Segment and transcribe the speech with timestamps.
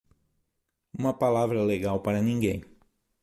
[0.97, 2.65] Uma palavra legal para ninguém.